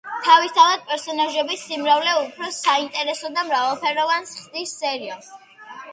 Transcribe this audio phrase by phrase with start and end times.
[0.27, 5.33] თავისთავად პერსონაჟების სიმრავლე უფრო საინტერესოს და მრავალფეროვანს ხდის სერიალს.